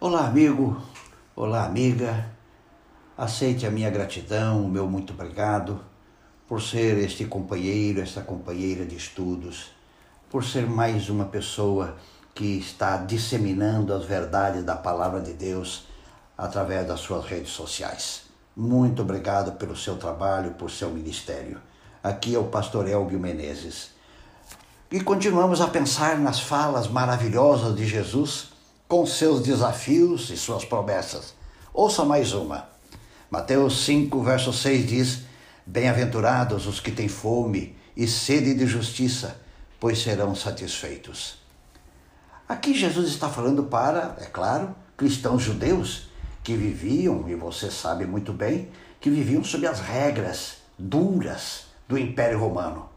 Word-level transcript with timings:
Olá, 0.00 0.28
amigo. 0.28 0.80
Olá, 1.34 1.64
amiga. 1.64 2.30
Aceite 3.16 3.66
a 3.66 3.70
minha 3.70 3.90
gratidão, 3.90 4.64
o 4.64 4.68
meu 4.68 4.86
muito 4.86 5.12
obrigado 5.12 5.80
por 6.46 6.62
ser 6.62 6.96
este 6.98 7.24
companheiro, 7.24 8.00
esta 8.00 8.20
companheira 8.20 8.86
de 8.86 8.94
estudos, 8.94 9.72
por 10.30 10.44
ser 10.44 10.68
mais 10.68 11.08
uma 11.08 11.24
pessoa 11.24 11.96
que 12.32 12.58
está 12.60 12.98
disseminando 12.98 13.92
as 13.92 14.04
verdades 14.04 14.62
da 14.62 14.76
palavra 14.76 15.20
de 15.20 15.32
Deus 15.32 15.88
através 16.36 16.86
das 16.86 17.00
suas 17.00 17.24
redes 17.24 17.50
sociais. 17.50 18.22
Muito 18.56 19.02
obrigado 19.02 19.58
pelo 19.58 19.76
seu 19.76 19.96
trabalho, 19.96 20.52
por 20.52 20.70
seu 20.70 20.90
ministério. 20.90 21.60
Aqui 22.04 22.36
é 22.36 22.38
o 22.38 22.44
pastor 22.44 22.88
Elbio 22.88 23.18
Menezes. 23.18 23.90
E 24.92 25.00
continuamos 25.00 25.60
a 25.60 25.66
pensar 25.66 26.16
nas 26.18 26.38
falas 26.38 26.86
maravilhosas 26.86 27.74
de 27.74 27.84
Jesus, 27.84 28.56
com 28.88 29.04
seus 29.04 29.42
desafios 29.42 30.30
e 30.30 30.36
suas 30.36 30.64
promessas. 30.64 31.34
Ouça 31.74 32.06
mais 32.06 32.32
uma. 32.32 32.70
Mateus 33.30 33.84
5, 33.84 34.22
verso 34.22 34.50
6 34.50 34.88
diz: 34.88 35.18
Bem-aventurados 35.66 36.66
os 36.66 36.80
que 36.80 36.90
têm 36.90 37.06
fome 37.06 37.76
e 37.94 38.08
sede 38.08 38.54
de 38.54 38.66
justiça, 38.66 39.38
pois 39.78 40.02
serão 40.02 40.34
satisfeitos. 40.34 41.36
Aqui 42.48 42.72
Jesus 42.72 43.10
está 43.10 43.28
falando 43.28 43.64
para, 43.64 44.16
é 44.18 44.24
claro, 44.24 44.74
cristãos 44.96 45.42
judeus 45.42 46.08
que 46.42 46.56
viviam, 46.56 47.28
e 47.28 47.34
você 47.34 47.70
sabe 47.70 48.06
muito 48.06 48.32
bem, 48.32 48.70
que 48.98 49.10
viviam 49.10 49.44
sob 49.44 49.66
as 49.66 49.80
regras 49.80 50.56
duras 50.78 51.66
do 51.86 51.98
Império 51.98 52.38
Romano 52.38 52.88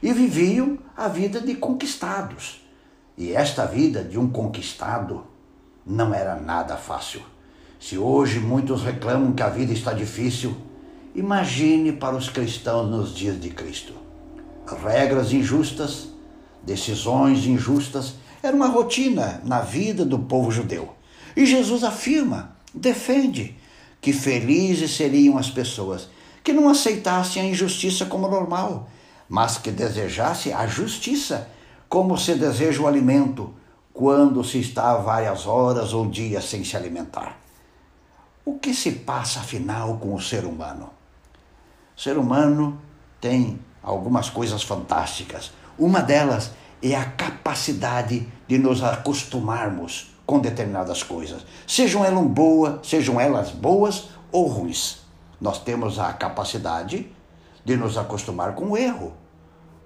e 0.00 0.12
viviam 0.12 0.78
a 0.96 1.08
vida 1.08 1.40
de 1.40 1.56
conquistados. 1.56 2.64
E 3.18 3.32
esta 3.32 3.66
vida 3.66 4.04
de 4.04 4.18
um 4.18 4.30
conquistado 4.30 5.31
não 5.86 6.14
era 6.14 6.36
nada 6.36 6.76
fácil. 6.76 7.22
Se 7.78 7.98
hoje 7.98 8.38
muitos 8.38 8.82
reclamam 8.82 9.32
que 9.32 9.42
a 9.42 9.48
vida 9.48 9.72
está 9.72 9.92
difícil, 9.92 10.56
imagine 11.14 11.92
para 11.92 12.16
os 12.16 12.28
cristãos 12.28 12.88
nos 12.88 13.14
dias 13.14 13.40
de 13.40 13.50
Cristo. 13.50 13.92
Regras 14.84 15.32
injustas, 15.32 16.08
decisões 16.62 17.44
injustas, 17.46 18.14
era 18.42 18.54
uma 18.56 18.68
rotina 18.68 19.40
na 19.44 19.60
vida 19.60 20.04
do 20.04 20.18
povo 20.18 20.50
judeu. 20.50 20.94
E 21.36 21.44
Jesus 21.44 21.82
afirma, 21.82 22.56
defende, 22.74 23.56
que 24.00 24.12
felizes 24.12 24.96
seriam 24.96 25.38
as 25.38 25.50
pessoas 25.50 26.08
que 26.42 26.52
não 26.52 26.68
aceitassem 26.68 27.42
a 27.42 27.44
injustiça 27.44 28.04
como 28.06 28.28
normal 28.28 28.88
mas 29.32 29.56
que 29.56 29.70
desejasse 29.70 30.52
a 30.52 30.66
justiça, 30.66 31.48
como 31.88 32.18
se 32.18 32.34
deseja 32.34 32.82
o 32.82 32.86
alimento 32.86 33.54
quando 33.92 34.42
se 34.42 34.58
está 34.58 34.96
várias 34.96 35.46
horas 35.46 35.92
ou 35.92 36.08
dias 36.08 36.44
sem 36.44 36.64
se 36.64 36.76
alimentar. 36.76 37.38
O 38.44 38.58
que 38.58 38.74
se 38.74 38.92
passa 38.92 39.40
afinal 39.40 39.98
com 39.98 40.14
o 40.14 40.20
ser 40.20 40.44
humano? 40.44 40.90
O 41.96 42.00
ser 42.00 42.16
humano 42.16 42.80
tem 43.20 43.60
algumas 43.82 44.28
coisas 44.30 44.62
fantásticas. 44.62 45.52
Uma 45.78 46.00
delas 46.00 46.52
é 46.82 46.94
a 46.94 47.04
capacidade 47.04 48.26
de 48.48 48.58
nos 48.58 48.82
acostumarmos 48.82 50.12
com 50.26 50.38
determinadas 50.38 51.02
coisas, 51.02 51.44
sejam 51.66 52.04
elas 52.04 52.26
boas, 52.26 52.86
sejam 52.86 53.20
elas 53.20 53.50
boas 53.50 54.10
ou 54.30 54.46
ruins. 54.46 55.00
Nós 55.40 55.58
temos 55.58 55.98
a 55.98 56.12
capacidade 56.12 57.10
de 57.64 57.76
nos 57.76 57.98
acostumar 57.98 58.54
com 58.54 58.70
o 58.70 58.76
erro 58.76 59.12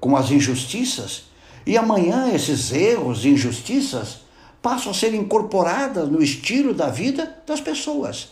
com 0.00 0.16
as 0.16 0.30
injustiças, 0.30 1.24
e 1.66 1.76
amanhã 1.76 2.32
esses 2.32 2.72
erros 2.72 3.24
e 3.24 3.30
injustiças 3.30 4.20
passam 4.62 4.92
a 4.92 4.94
ser 4.94 5.12
incorporadas 5.14 6.08
no 6.08 6.22
estilo 6.22 6.72
da 6.72 6.88
vida 6.88 7.42
das 7.44 7.60
pessoas. 7.60 8.28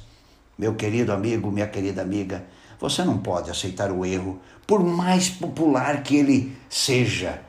Meu 0.57 0.75
querido 0.75 1.13
amigo, 1.13 1.51
minha 1.51 1.67
querida 1.67 2.01
amiga, 2.01 2.45
você 2.79 3.03
não 3.03 3.19
pode 3.19 3.51
aceitar 3.51 3.91
o 3.91 4.07
erro, 4.07 4.41
por 4.67 4.83
mais 4.83 5.29
popular 5.29 6.03
que 6.03 6.17
ele 6.17 6.57
seja, 6.69 7.41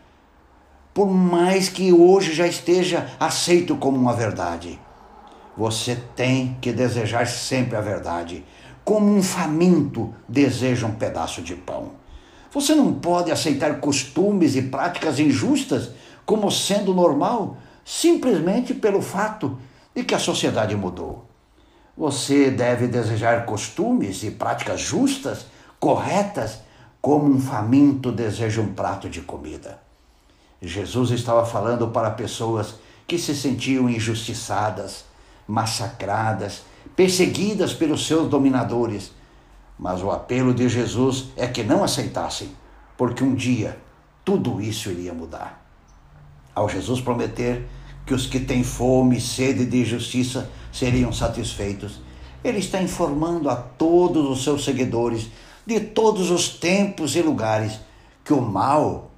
por 0.93 1.07
mais 1.07 1.69
que 1.69 1.93
hoje 1.93 2.33
já 2.33 2.47
esteja 2.47 3.09
aceito 3.19 3.75
como 3.75 3.97
uma 3.97 4.13
verdade. 4.13 4.79
Você 5.55 5.95
tem 6.15 6.57
que 6.59 6.71
desejar 6.71 7.27
sempre 7.27 7.75
a 7.75 7.81
verdade, 7.81 8.43
como 8.83 9.07
um 9.07 9.21
faminto 9.21 10.13
deseja 10.27 10.87
um 10.87 10.95
pedaço 10.95 11.41
de 11.41 11.55
pão. 11.55 12.04
Você 12.55 12.73
não 12.73 12.93
pode 12.93 13.33
aceitar 13.33 13.81
costumes 13.81 14.55
e 14.55 14.61
práticas 14.61 15.19
injustas 15.19 15.89
como 16.25 16.49
sendo 16.49 16.93
normal, 16.93 17.57
simplesmente 17.83 18.73
pelo 18.73 19.01
fato 19.01 19.59
de 19.93 20.05
que 20.05 20.15
a 20.15 20.19
sociedade 20.19 20.73
mudou. 20.73 21.25
Você 21.97 22.49
deve 22.49 22.87
desejar 22.87 23.45
costumes 23.45 24.23
e 24.23 24.31
práticas 24.31 24.79
justas, 24.79 25.47
corretas, 25.81 26.59
como 27.01 27.25
um 27.25 27.41
faminto 27.41 28.09
deseja 28.09 28.61
um 28.61 28.73
prato 28.73 29.09
de 29.09 29.19
comida. 29.19 29.77
Jesus 30.61 31.11
estava 31.11 31.45
falando 31.45 31.89
para 31.89 32.09
pessoas 32.11 32.75
que 33.05 33.19
se 33.19 33.35
sentiam 33.35 33.89
injustiçadas, 33.89 35.03
massacradas, 35.45 36.61
perseguidas 36.95 37.73
pelos 37.73 38.07
seus 38.07 38.29
dominadores 38.29 39.11
mas 39.77 40.01
o 40.01 40.11
apelo 40.11 40.53
de 40.53 40.69
Jesus 40.69 41.27
é 41.35 41.47
que 41.47 41.63
não 41.63 41.83
aceitassem, 41.83 42.51
porque 42.97 43.23
um 43.23 43.35
dia 43.35 43.77
tudo 44.23 44.61
isso 44.61 44.89
iria 44.89 45.13
mudar. 45.13 45.63
Ao 46.53 46.67
Jesus 46.67 47.01
prometer 47.01 47.67
que 48.05 48.13
os 48.13 48.25
que 48.25 48.39
têm 48.39 48.63
fome 48.63 49.17
e 49.17 49.21
sede 49.21 49.65
de 49.65 49.83
justiça 49.83 50.49
seriam 50.71 51.11
satisfeitos, 51.11 52.01
ele 52.43 52.59
está 52.59 52.81
informando 52.81 53.49
a 53.49 53.55
todos 53.55 54.29
os 54.29 54.43
seus 54.43 54.63
seguidores 54.63 55.29
de 55.65 55.79
todos 55.79 56.29
os 56.29 56.49
tempos 56.49 57.15
e 57.15 57.21
lugares 57.21 57.79
que 58.23 58.33
o 58.33 58.41
mal 58.41 59.11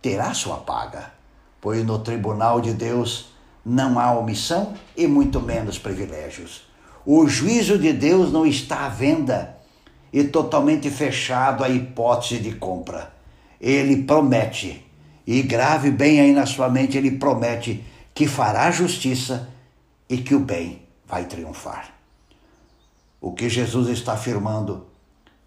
terá 0.00 0.32
sua 0.32 0.58
paga, 0.58 1.12
pois 1.60 1.84
no 1.84 1.98
tribunal 1.98 2.60
de 2.60 2.72
Deus 2.72 3.32
não 3.64 3.98
há 3.98 4.12
omissão 4.12 4.74
e 4.96 5.06
muito 5.06 5.40
menos 5.40 5.78
privilégios. 5.78 6.62
O 7.04 7.26
juízo 7.26 7.78
de 7.78 7.92
Deus 7.92 8.32
não 8.32 8.46
está 8.46 8.86
à 8.86 8.88
venda 8.88 9.56
e 10.12 10.24
totalmente 10.24 10.90
fechado 10.90 11.64
à 11.64 11.68
hipótese 11.68 12.38
de 12.38 12.52
compra. 12.56 13.14
Ele 13.60 14.02
promete, 14.02 14.84
e 15.26 15.42
grave 15.42 15.90
bem 15.90 16.20
aí 16.20 16.32
na 16.32 16.44
sua 16.44 16.68
mente, 16.68 16.98
ele 16.98 17.12
promete 17.12 17.82
que 18.14 18.26
fará 18.26 18.70
justiça 18.70 19.48
e 20.08 20.18
que 20.18 20.34
o 20.34 20.40
bem 20.40 20.82
vai 21.06 21.24
triunfar. 21.24 21.94
O 23.20 23.32
que 23.32 23.48
Jesus 23.48 23.88
está 23.88 24.14
afirmando 24.14 24.86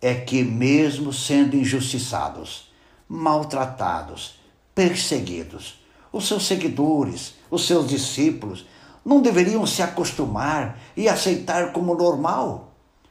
é 0.01 0.15
que, 0.15 0.43
mesmo 0.43 1.11
sendo 1.11 1.55
injustiçados, 1.55 2.71
maltratados, 3.07 4.39
perseguidos, 4.73 5.79
os 6.11 6.27
seus 6.27 6.47
seguidores, 6.47 7.35
os 7.51 7.67
seus 7.67 7.87
discípulos, 7.89 8.65
não 9.03 9.21
deveriam 9.21 9.65
se 9.67 9.83
acostumar 9.83 10.79
e 10.95 11.07
aceitar 11.07 11.71
como 11.71 11.93
normal 11.93 12.64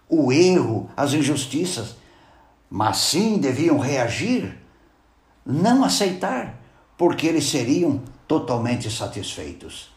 o 0.08 0.32
erro, 0.32 0.88
as 0.96 1.12
injustiças, 1.12 1.96
mas 2.70 2.98
sim 2.98 3.38
deviam 3.38 3.78
reagir, 3.78 4.58
não 5.44 5.84
aceitar, 5.84 6.60
porque 6.96 7.26
eles 7.26 7.48
seriam 7.48 8.02
totalmente 8.26 8.90
satisfeitos. 8.90 9.92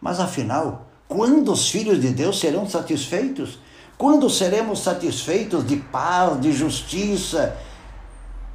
Mas 0.00 0.20
afinal, 0.20 0.86
quando 1.08 1.52
os 1.52 1.70
filhos 1.70 2.00
de 2.00 2.10
Deus 2.10 2.38
serão 2.38 2.68
satisfeitos? 2.68 3.58
Quando 3.96 4.28
seremos 4.28 4.80
satisfeitos 4.80 5.66
de 5.66 5.76
paz, 5.76 6.40
de 6.40 6.52
justiça? 6.52 7.56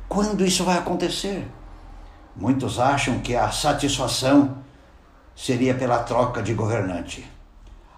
Quando 0.07 0.45
isso 0.45 0.63
vai 0.63 0.77
acontecer? 0.77 1.47
Muitos 2.35 2.79
acham 2.79 3.19
que 3.19 3.35
a 3.35 3.51
satisfação 3.51 4.57
seria 5.35 5.73
pela 5.73 6.03
troca 6.03 6.41
de 6.41 6.53
governante. 6.53 7.29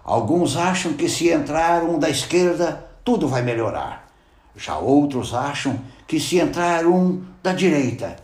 Alguns 0.04 0.56
acham 0.56 0.94
que 0.94 1.08
se 1.08 1.28
entrar 1.28 1.84
um 1.84 1.98
da 1.98 2.10
esquerda, 2.10 2.88
tudo 3.04 3.28
vai 3.28 3.42
melhorar. 3.42 4.08
Já 4.56 4.76
outros 4.76 5.32
acham 5.32 5.80
que 6.06 6.18
se 6.18 6.38
entrar 6.38 6.86
um 6.86 7.22
da 7.42 7.52
direita, 7.52 8.16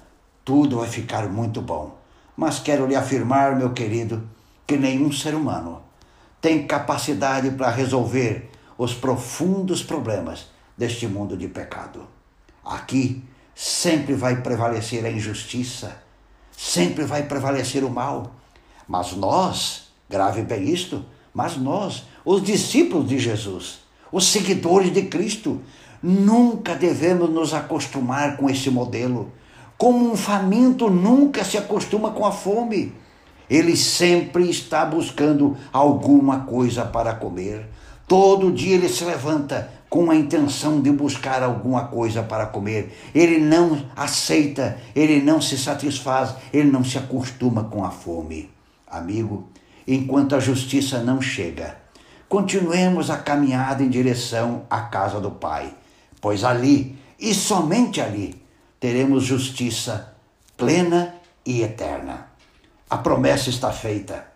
tudo 0.45 0.79
vai 0.79 0.89
ficar 0.89 1.29
muito 1.29 1.63
bom. 1.63 1.97
Mas 2.37 2.59
quero 2.59 2.87
lhe 2.87 2.97
afirmar, 2.97 3.57
meu 3.57 3.73
querido, 3.73 4.29
que 4.67 4.77
nenhum 4.77 5.11
ser 5.13 5.35
humano 5.35 5.83
tem 6.41 6.67
capacidade 6.67 7.51
para 7.53 7.71
resolver 7.71 8.51
os 8.77 8.95
profundos 8.95 9.83
problemas 9.83 10.47
deste 10.77 11.07
mundo 11.07 11.37
de 11.37 11.49
pecado. 11.49 12.07
Aqui 12.65 13.25
sempre 13.55 14.15
vai 14.15 14.41
prevalecer 14.41 15.05
a 15.05 15.11
injustiça, 15.11 16.01
sempre 16.53 17.05
vai 17.05 17.25
prevalecer 17.25 17.83
o 17.83 17.91
mal. 17.91 18.33
Mas 18.87 19.13
nós, 19.13 19.91
grave 20.09 20.43
bem 20.43 20.69
isto, 20.69 21.05
mas 21.35 21.57
nós, 21.57 22.05
os 22.25 22.43
discípulos 22.43 23.09
de 23.09 23.19
Jesus, 23.19 23.81
os 24.11 24.27
seguidores 24.27 24.93
de 24.93 25.03
Cristo, 25.03 25.61
nunca 26.03 26.75
devemos 26.75 27.31
nos 27.31 27.53
acostumar 27.53 28.37
com 28.37 28.49
esse 28.49 28.71
modelo. 28.71 29.33
Como 29.77 30.11
um 30.11 30.17
faminto 30.17 30.91
nunca 30.91 31.45
se 31.45 31.57
acostuma 31.57 32.11
com 32.11 32.27
a 32.27 32.33
fome. 32.33 32.93
Ele 33.49 33.77
sempre 33.77 34.51
está 34.51 34.85
buscando 34.85 35.57
alguma 35.73 36.41
coisa 36.41 36.85
para 36.85 37.15
comer. 37.15 37.69
Todo 38.07 38.53
dia 38.53 38.75
ele 38.75 38.89
se 38.89 39.05
levanta 39.05 39.71
com 39.89 40.11
a 40.11 40.17
intenção 40.17 40.81
de 40.81 40.91
buscar 40.91 41.43
alguma 41.43 41.87
coisa 41.87 42.23
para 42.23 42.47
comer. 42.47 42.95
Ele 43.15 43.39
não 43.39 43.83
aceita, 43.97 44.79
ele 44.95 45.23
não 45.23 45.41
se 45.41 45.57
satisfaz, 45.57 46.35
ele 46.53 46.71
não 46.71 46.85
se 46.85 46.99
acostuma 46.99 47.65
com 47.65 47.85
a 47.85 47.91
fome. 47.91 48.51
Amigo, 48.87 49.49
enquanto 49.95 50.35
a 50.35 50.41
justiça 50.41 51.03
não 51.03 51.19
chega, 51.19 51.79
continuemos 52.29 53.09
a 53.09 53.17
caminhada 53.17 53.83
em 53.83 53.89
direção 53.89 54.67
à 54.69 54.83
casa 54.83 55.19
do 55.19 55.31
Pai, 55.31 55.75
pois 56.21 56.45
ali, 56.45 56.99
e 57.19 57.35
somente 57.35 57.99
ali, 57.99 58.41
teremos 58.79 59.25
justiça 59.25 60.15
plena 60.59 61.15
e 61.45 61.63
eterna. 61.63 62.29
A 62.91 62.99
promessa 62.99 63.49
está 63.49 63.73
feita. 63.73 64.27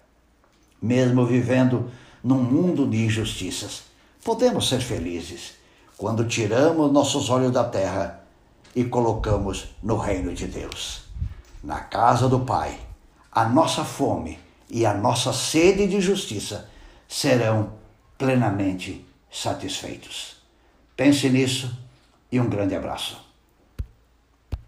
Mesmo 0.80 1.26
vivendo 1.26 1.90
num 2.24 2.42
mundo 2.42 2.88
de 2.88 3.04
injustiças, 3.04 3.82
podemos 4.24 4.68
ser 4.68 4.80
felizes 4.80 5.52
quando 5.98 6.26
tiramos 6.26 6.90
nossos 6.90 7.28
olhos 7.28 7.52
da 7.52 7.64
terra 7.64 8.24
e 8.74 8.84
colocamos 8.84 9.74
no 9.82 9.98
reino 9.98 10.32
de 10.32 10.46
Deus. 10.46 11.02
Na 11.62 11.80
casa 11.80 12.26
do 12.26 12.40
Pai, 12.40 12.78
a 13.30 13.44
nossa 13.44 13.84
fome 13.84 14.38
e 14.72 14.86
a 14.86 14.94
nossa 14.94 15.34
sede 15.34 15.86
de 15.86 16.00
justiça 16.00 16.70
serão 17.06 17.74
plenamente 18.16 19.04
satisfeitos. 19.30 20.36
Pense 20.96 21.28
nisso 21.28 21.70
e 22.30 22.40
um 22.40 22.48
grande 22.48 22.74
abraço. 22.74 23.31